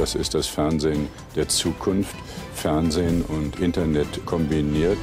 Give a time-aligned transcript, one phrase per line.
[0.00, 2.16] Das ist das Fernsehen der Zukunft.
[2.54, 4.96] Fernsehen und Internet kombiniert.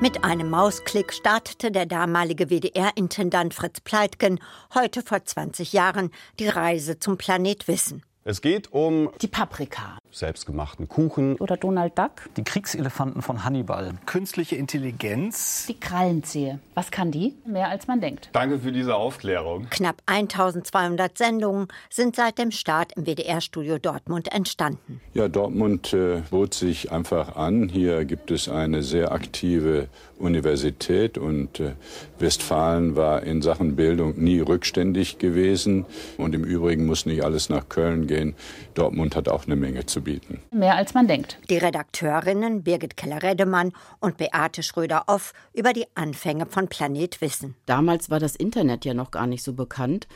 [0.00, 4.40] Mit einem Mausklick startete der damalige WDR-Intendant Fritz Pleitgen
[4.74, 8.04] heute vor 20 Jahren die Reise zum Planet Wissen.
[8.24, 14.56] Es geht um die Paprika, selbstgemachten Kuchen oder Donald Duck, die Kriegselefanten von Hannibal, künstliche
[14.56, 16.58] Intelligenz, die Krallenzehe.
[16.74, 17.34] Was kann die?
[17.46, 18.30] Mehr als man denkt.
[18.32, 19.68] Danke für diese Aufklärung.
[19.70, 25.00] Knapp 1200 Sendungen sind seit dem Start im WDR-Studio Dortmund entstanden.
[25.12, 27.68] Ja, Dortmund äh, bot sich einfach an.
[27.68, 31.72] Hier gibt es eine sehr aktive Universität und äh,
[32.18, 35.84] Westfalen war in Sachen Bildung nie rückständig gewesen.
[36.16, 38.34] Und im Übrigen muss nicht alles nach Köln gehen.
[38.74, 40.40] Dortmund hat auch eine Menge zu bieten.
[40.52, 41.38] Mehr als man denkt.
[41.50, 47.56] Die Redakteurinnen Birgit Keller-Redemann und Beate Schröder-Off über die Anfänge von Planet Wissen.
[47.66, 50.06] Damals war das Internet ja noch gar nicht so bekannt.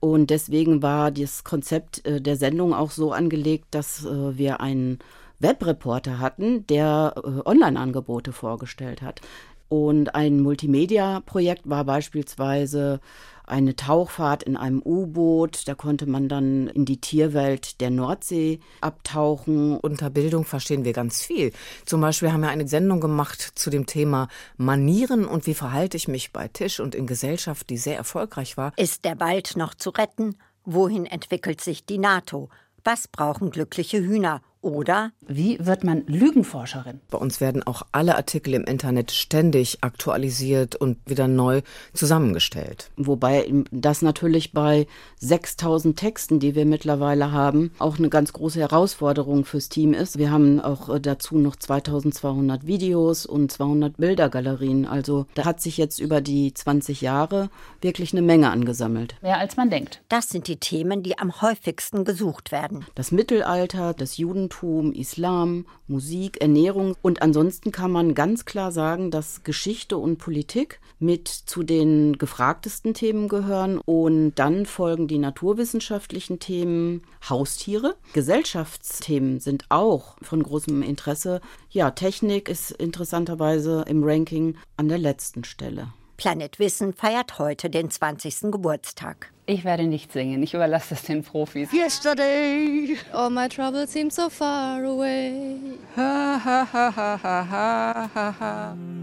[0.00, 4.98] Und deswegen war das Konzept äh, der Sendung auch so angelegt, dass äh, wir einen
[5.38, 9.20] Webreporter hatten, der äh, Online-Angebote vorgestellt hat.
[9.68, 13.00] Und ein Multimedia-Projekt war beispielsweise
[13.46, 15.68] eine Tauchfahrt in einem U-Boot.
[15.68, 19.76] Da konnte man dann in die Tierwelt der Nordsee abtauchen.
[19.78, 21.52] Unter Bildung verstehen wir ganz viel.
[21.84, 26.08] Zum Beispiel haben wir eine Sendung gemacht zu dem Thema Manieren und wie verhalte ich
[26.08, 28.72] mich bei Tisch und in Gesellschaft, die sehr erfolgreich war.
[28.76, 30.36] Ist der Wald noch zu retten?
[30.64, 32.48] Wohin entwickelt sich die NATO?
[32.82, 34.42] Was brauchen glückliche Hühner?
[34.66, 36.98] Oder wie wird man Lügenforscherin?
[37.08, 42.90] Bei uns werden auch alle Artikel im Internet ständig aktualisiert und wieder neu zusammengestellt.
[42.96, 44.88] Wobei das natürlich bei
[45.20, 50.18] 6000 Texten, die wir mittlerweile haben, auch eine ganz große Herausforderung fürs Team ist.
[50.18, 54.84] Wir haben auch äh, dazu noch 2200 Videos und 200 Bildergalerien.
[54.84, 57.50] Also da hat sich jetzt über die 20 Jahre
[57.82, 59.14] wirklich eine Menge angesammelt.
[59.22, 60.02] Mehr als man denkt.
[60.08, 62.84] Das sind die Themen, die am häufigsten gesucht werden.
[62.96, 66.94] Das Mittelalter, das Judentum, Judentum, Islam, Musik, Ernährung.
[67.02, 72.94] Und ansonsten kann man ganz klar sagen, dass Geschichte und Politik mit zu den gefragtesten
[72.94, 73.78] Themen gehören.
[73.78, 77.96] Und dann folgen die naturwissenschaftlichen Themen, Haustiere.
[78.12, 81.40] Gesellschaftsthemen sind auch von großem Interesse.
[81.70, 85.88] Ja, Technik ist interessanterweise im Ranking an der letzten Stelle.
[86.16, 88.50] Planet Wissen feiert heute den 20.
[88.50, 89.32] Geburtstag.
[89.44, 91.72] Ich werde nicht singen, ich überlasse das den Profis.
[91.72, 95.56] Yesterday, all my troubles seem so far away.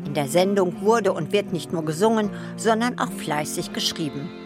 [0.06, 4.43] In der Sendung wurde und wird nicht nur gesungen, sondern auch fleißig geschrieben.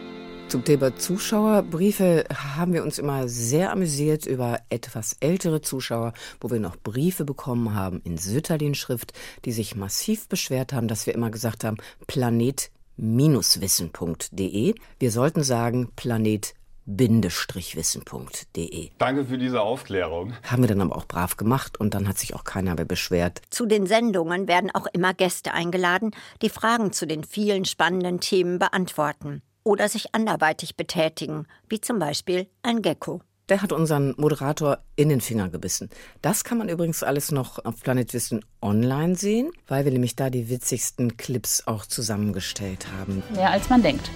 [0.48, 6.58] Zum Thema Zuschauerbriefe haben wir uns immer sehr amüsiert über etwas ältere Zuschauer, wo wir
[6.58, 9.12] noch Briefe bekommen haben in Sütterlin-Schrift,
[9.44, 11.76] die sich massiv beschwert haben, dass wir immer gesagt haben,
[12.06, 14.74] Planet wissen.de.
[14.98, 16.54] Wir sollten sagen Planet
[16.86, 18.90] wissen.de.
[18.96, 20.32] Danke für diese Aufklärung.
[20.44, 23.42] Haben wir dann aber auch brav gemacht und dann hat sich auch keiner mehr beschwert.
[23.50, 28.58] Zu den Sendungen werden auch immer Gäste eingeladen, die Fragen zu den vielen spannenden Themen
[28.58, 33.20] beantworten oder sich anderweitig betätigen, wie zum Beispiel ein Gecko.
[33.50, 35.90] Der hat unseren Moderator in den Finger gebissen.
[36.22, 40.30] Das kann man übrigens alles noch auf Planet Wissen online sehen, weil wir nämlich da
[40.30, 43.22] die witzigsten Clips auch zusammengestellt haben.
[43.34, 44.10] Mehr als man denkt.